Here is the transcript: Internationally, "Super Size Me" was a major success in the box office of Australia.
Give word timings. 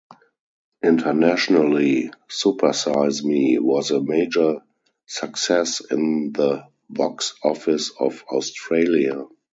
Internationally, 0.83 2.09
"Super 2.27 2.73
Size 2.73 3.23
Me" 3.23 3.59
was 3.59 3.91
a 3.91 4.01
major 4.01 4.61
success 5.05 5.79
in 5.79 6.31
the 6.33 6.67
box 6.89 7.35
office 7.43 7.91
of 7.99 8.23
Australia. 8.27 9.25